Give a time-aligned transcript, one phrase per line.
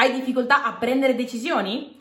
[0.00, 1.94] Hai difficoltà a prendere decisioni?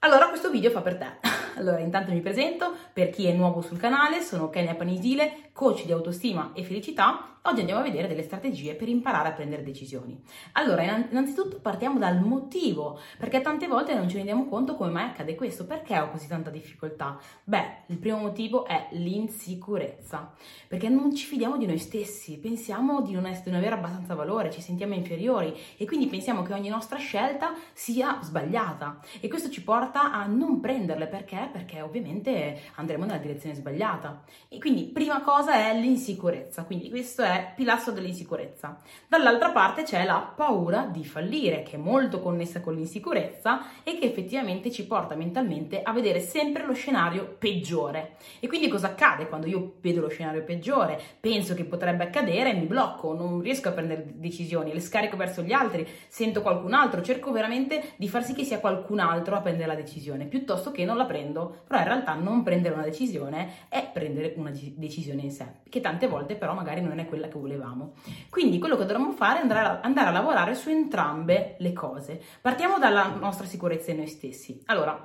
[0.00, 1.06] Allora questo video fa per te.
[1.56, 5.92] Allora, intanto mi presento, per chi è nuovo sul canale, sono Kenya Panisile, coach di
[5.92, 10.18] autostima e felicità Oggi andiamo a vedere delle strategie per imparare a prendere decisioni.
[10.52, 15.34] Allora, innanzitutto partiamo dal motivo, perché tante volte non ci rendiamo conto come mai accade
[15.34, 17.18] questo, perché ho così tanta difficoltà?
[17.44, 20.32] Beh, il primo motivo è l'insicurezza,
[20.66, 24.50] perché non ci fidiamo di noi stessi, pensiamo di non, essere, non avere abbastanza valore,
[24.50, 29.62] ci sentiamo inferiori e quindi pensiamo che ogni nostra scelta sia sbagliata e questo ci
[29.62, 31.50] porta a non prenderle perché?
[31.52, 34.22] Perché ovviamente andremo nella direzione sbagliata.
[34.48, 38.78] E quindi prima cosa è l'insicurezza, quindi questo è pilastro dell'insicurezza.
[39.08, 44.06] Dall'altra parte c'è la paura di fallire, che è molto connessa con l'insicurezza e che
[44.06, 48.16] effettivamente ci porta mentalmente a vedere sempre lo scenario peggiore.
[48.40, 51.00] E quindi cosa accade quando io vedo lo scenario peggiore?
[51.20, 55.52] Penso che potrebbe accadere mi blocco, non riesco a prendere decisioni, le scarico verso gli
[55.52, 59.66] altri, sento qualcun altro, cerco veramente di far sì che sia qualcun altro a prendere
[59.66, 61.62] la decisione, piuttosto che non la prendo.
[61.66, 66.06] Però in realtà non prendere una decisione è prendere una decisione in sé, che tante
[66.06, 67.94] volte però magari non è quella che volevamo.
[68.30, 72.22] Quindi quello che dovremmo fare è andare a, andare a lavorare su entrambe le cose.
[72.40, 74.62] Partiamo dalla nostra sicurezza in noi stessi.
[74.66, 75.04] Allora,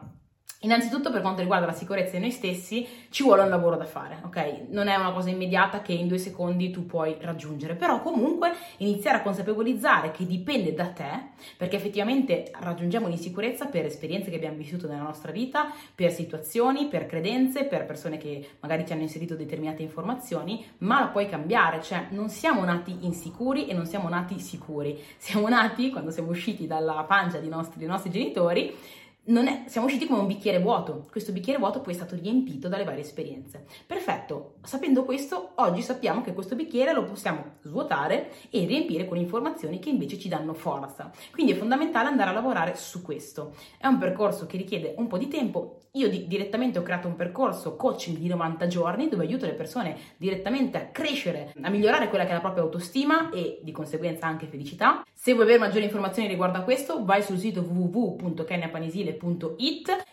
[0.64, 4.20] Innanzitutto per quanto riguarda la sicurezza di noi stessi ci vuole un lavoro da fare,
[4.26, 4.64] ok?
[4.72, 9.20] Non è una cosa immediata che in due secondi tu puoi raggiungere, però comunque iniziare
[9.20, 14.86] a consapevolizzare che dipende da te, perché effettivamente raggiungiamo l'insicurezza per esperienze che abbiamo vissuto
[14.86, 19.82] nella nostra vita, per situazioni, per credenze, per persone che magari ci hanno inserito determinate
[19.82, 25.02] informazioni, ma la puoi cambiare, cioè non siamo nati insicuri e non siamo nati sicuri,
[25.16, 28.76] siamo nati quando siamo usciti dalla pancia nostri, dei nostri genitori
[29.48, 31.06] è, siamo usciti come un bicchiere vuoto.
[31.12, 33.66] Questo bicchiere vuoto poi è stato riempito dalle varie esperienze.
[33.86, 39.78] Perfetto, sapendo questo, oggi sappiamo che questo bicchiere lo possiamo svuotare e riempire con informazioni
[39.78, 41.12] che invece ci danno forza.
[41.32, 43.56] Quindi è fondamentale andare a lavorare su questo.
[43.78, 45.82] È un percorso che richiede un po' di tempo.
[45.94, 49.98] Io di, direttamente ho creato un percorso coaching di 90 giorni dove aiuto le persone
[50.18, 54.48] direttamente a crescere, a migliorare quella che è la propria autostima e di conseguenza anche
[54.48, 55.04] felicità.
[55.14, 59.09] Se vuoi avere maggiori informazioni riguardo a questo, vai sul sito www.kenyapanisile.com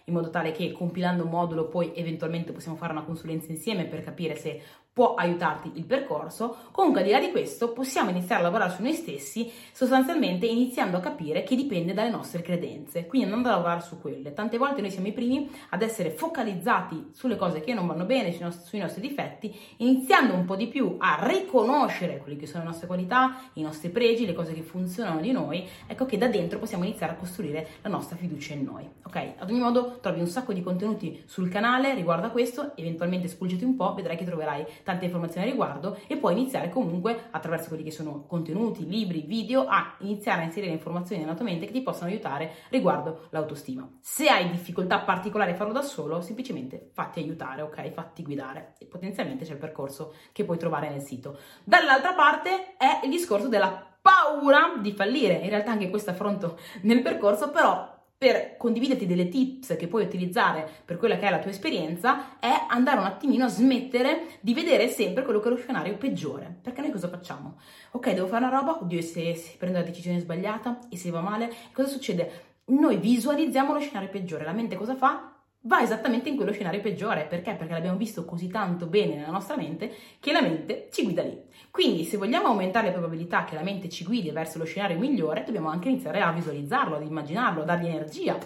[0.04, 4.02] in modo tale che compilando un modulo poi eventualmente possiamo fare una consulenza insieme per
[4.02, 4.62] capire se
[4.96, 6.56] può aiutarti il percorso.
[6.70, 10.96] Comunque, al di là di questo, possiamo iniziare a lavorare su noi stessi, sostanzialmente iniziando
[10.96, 14.32] a capire che dipende dalle nostre credenze, quindi andando a lavorare su quelle.
[14.32, 18.32] Tante volte noi siamo i primi ad essere focalizzati sulle cose che non vanno bene,
[18.32, 22.62] sui nostri, sui nostri difetti, iniziando un po' di più a riconoscere quelle che sono
[22.62, 26.28] le nostre qualità, i nostri pregi, le cose che funzionano di noi, ecco che da
[26.28, 28.88] dentro possiamo iniziare a costruire la nostra fiducia in noi.
[29.04, 29.32] Ok?
[29.36, 33.62] Ad ogni modo, trovi un sacco di contenuti sul canale riguardo a questo, eventualmente spulciati
[33.62, 37.82] un po', vedrai che troverai tante informazioni a riguardo e puoi iniziare comunque attraverso quelli
[37.82, 41.82] che sono contenuti, libri, video a iniziare a inserire informazioni nella tua mente che ti
[41.82, 43.88] possano aiutare riguardo l'autostima.
[44.00, 47.90] Se hai difficoltà particolari a farlo da solo, semplicemente fatti aiutare, ok?
[47.90, 51.36] Fatti guidare e potenzialmente c'è il percorso che puoi trovare nel sito.
[51.64, 55.34] Dall'altra parte è il discorso della paura di fallire.
[55.34, 60.66] In realtà anche questo affronto nel percorso, però per condividerti delle tips che puoi utilizzare
[60.84, 64.88] per quella che è la tua esperienza è andare un attimino a smettere di vedere
[64.88, 66.60] sempre quello che è lo scenario peggiore.
[66.62, 67.58] Perché noi cosa facciamo?
[67.92, 71.20] Ok, devo fare una roba, oddio, se, se prendo la decisione sbagliata e se va
[71.20, 72.54] male, cosa succede?
[72.66, 75.35] Noi visualizziamo lo scenario peggiore, la mente cosa fa?
[75.66, 77.24] Va esattamente in quello scenario peggiore.
[77.24, 77.54] Perché?
[77.54, 81.38] Perché l'abbiamo visto così tanto bene nella nostra mente che la mente ci guida lì.
[81.70, 85.44] Quindi, se vogliamo aumentare le probabilità che la mente ci guidi verso lo scenario migliore,
[85.44, 88.38] dobbiamo anche iniziare a visualizzarlo, ad immaginarlo, a dargli energia.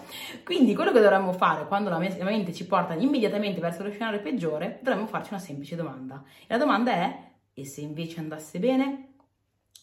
[0.43, 4.79] Quindi, quello che dovremmo fare quando la mente ci porta immediatamente verso lo scenario peggiore,
[4.81, 6.21] dovremmo farci una semplice domanda.
[6.41, 7.17] E la domanda è:
[7.53, 9.13] e se invece andasse bene?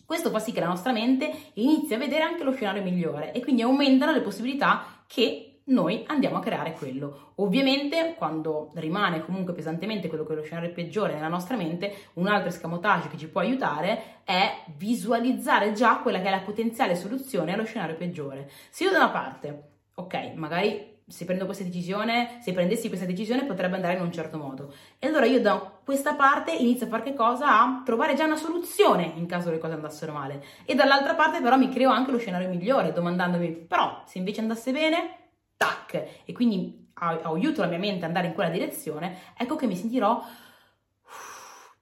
[0.04, 3.40] Questo fa sì che la nostra mente inizi a vedere anche lo scenario migliore e
[3.40, 7.32] quindi aumentano le possibilità che noi andiamo a creare quello.
[7.36, 12.26] Ovviamente, quando rimane comunque pesantemente quello che è lo scenario peggiore nella nostra mente, un
[12.26, 17.52] altro escamotage che ci può aiutare è visualizzare già quella che è la potenziale soluzione
[17.52, 18.50] allo scenario peggiore.
[18.70, 19.62] Se io da una parte,
[19.94, 24.36] ok, magari se prendo questa decisione, se prendessi questa decisione potrebbe andare in un certo
[24.36, 24.72] modo.
[24.98, 27.60] E allora io da questa parte inizio a fare che cosa?
[27.60, 30.44] A trovare già una soluzione in caso le cose andassero male.
[30.66, 34.70] E dall'altra parte però mi creo anche lo scenario migliore, domandandomi, però se invece andasse
[34.70, 35.27] bene,
[35.58, 39.76] tac, e quindi aiuto la mia mente ad andare in quella direzione, ecco che mi
[39.76, 40.24] sentirò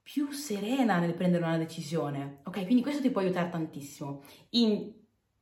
[0.03, 2.41] più serena nel prendere una decisione.
[2.45, 4.23] Ok, quindi questo ti può aiutare tantissimo.
[4.51, 4.91] In,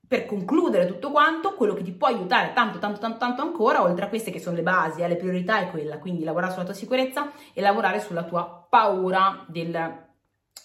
[0.06, 4.04] per concludere tutto quanto, quello che ti può aiutare tanto, tanto, tanto, tanto ancora, oltre
[4.06, 7.30] a queste che sono le basi, alle priorità, è quella, quindi lavorare sulla tua sicurezza
[7.52, 10.02] e lavorare sulla tua paura del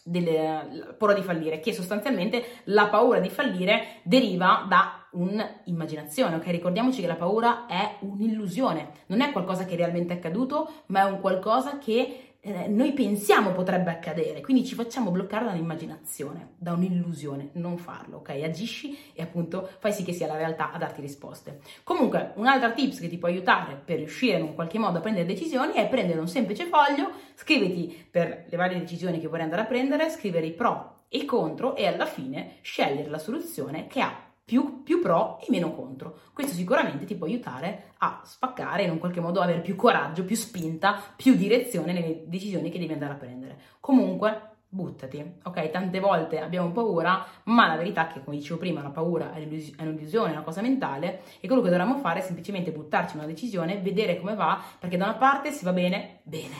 [0.03, 6.45] delle, paura di fallire, che sostanzialmente la paura di fallire deriva da un'immaginazione, ok?
[6.47, 11.11] Ricordiamoci che la paura è un'illusione, non è qualcosa che è realmente accaduto, ma è
[11.11, 16.71] un qualcosa che eh, noi pensiamo potrebbe accadere, quindi ci facciamo bloccare da un'immaginazione, da
[16.71, 18.29] un'illusione, non farlo, ok?
[18.29, 21.59] Agisci e appunto fai sì che sia la realtà a darti risposte.
[21.83, 25.25] Comunque, un'altra tips che ti può aiutare per riuscire in un qualche modo a prendere
[25.25, 29.65] decisioni è prendere un semplice foglio, scriviti per le varie decisioni che vuoi andare a
[29.65, 34.28] prendere, scrivere i pro e i contro e alla fine scegliere la soluzione che ha
[34.49, 36.21] più, più, pro e meno contro.
[36.33, 40.35] Questo sicuramente ti può aiutare a spaccare in un qualche modo avere più coraggio, più
[40.35, 43.59] spinta, più direzione nelle decisioni che devi andare a prendere.
[43.79, 45.69] Comunque, buttati, ok?
[45.69, 49.43] Tante volte abbiamo paura, ma la verità è che, come dicevo prima, la paura è
[49.43, 53.29] un'illusione, è una cosa mentale e quello che dovremmo fare è semplicemente buttarci in una
[53.29, 56.55] decisione, vedere come va, perché da una parte se va bene, bene.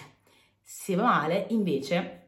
[0.61, 2.18] Se va male, invece,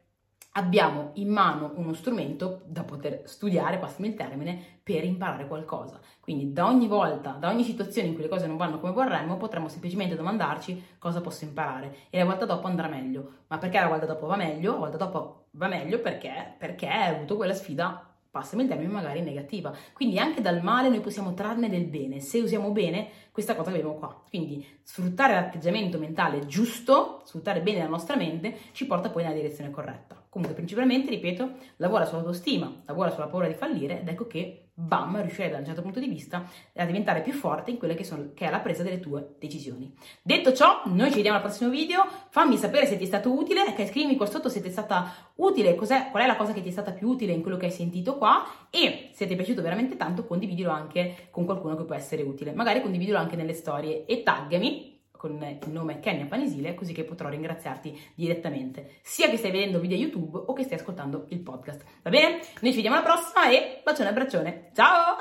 [0.52, 6.00] abbiamo in mano uno strumento da poter studiare, passami il termine, per imparare qualcosa.
[6.20, 9.36] Quindi da ogni volta, da ogni situazione in cui le cose non vanno come vorremmo,
[9.36, 13.44] potremmo semplicemente domandarci cosa posso imparare e la volta dopo andrà meglio.
[13.48, 14.72] Ma perché la volta dopo va meglio?
[14.72, 16.54] La volta dopo va meglio perché?
[16.58, 19.72] Perché hai avuto quella sfida passami il termine, magari negativa.
[19.92, 23.76] Quindi anche dal male noi possiamo trarne del bene, se usiamo bene questa cosa che
[23.76, 24.24] abbiamo qua.
[24.26, 29.70] Quindi sfruttare l'atteggiamento mentale giusto, sfruttare bene la nostra mente, ci porta poi nella direzione
[29.70, 30.20] corretta.
[30.30, 35.50] Comunque, principalmente, ripeto, lavora sull'autostima, lavora sulla paura di fallire ed ecco che, bam, riuscirai
[35.50, 38.46] da un certo punto di vista a diventare più forte in quelle che, sono, che
[38.46, 39.92] è la presa delle tue decisioni.
[40.22, 42.06] Detto ciò, noi ci vediamo al prossimo video.
[42.30, 45.74] Fammi sapere se ti è stato utile, scrivimi qua sotto se ti è stata utile,
[45.74, 48.16] qual è la cosa che ti è stata più utile in quello che hai sentito
[48.16, 52.22] qua e se ti è piaciuto veramente tanto, condividilo anche con qualcuno che può essere
[52.22, 52.52] utile.
[52.52, 54.91] Magari condividilo anche nelle storie e taggami
[55.22, 59.96] con il nome Kenya Panisile, così che potrò ringraziarti direttamente, sia che stai vedendo video
[59.96, 61.84] YouTube o che stai ascoltando il podcast.
[62.02, 62.40] Va bene?
[62.60, 64.70] Noi ci vediamo alla prossima e bacione e abbraccione.
[64.74, 65.16] Ciao!